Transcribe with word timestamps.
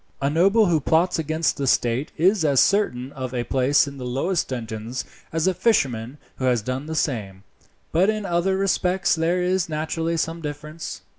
"A 0.19 0.31
noble 0.31 0.65
who 0.65 0.79
plots 0.79 1.19
against 1.19 1.57
the 1.57 1.67
state 1.67 2.11
is 2.17 2.43
as 2.43 2.59
certain 2.59 3.11
of 3.11 3.35
a 3.35 3.43
place 3.43 3.87
in 3.87 3.99
the 3.99 4.03
lowest 4.03 4.47
dungeons 4.47 5.05
as 5.31 5.45
a 5.45 5.53
fisherman 5.53 6.17
who 6.37 6.45
has 6.45 6.63
done 6.63 6.87
the 6.87 6.95
same; 6.95 7.43
but 7.91 8.09
in 8.09 8.25
other 8.25 8.57
respects 8.57 9.13
there 9.13 9.43
is 9.43 9.69
naturally 9.69 10.17
some 10.17 10.41
difference." 10.41 11.01